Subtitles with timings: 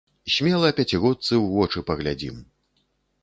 [0.35, 2.39] Смела пяцігодцы ў вочы паглядзім.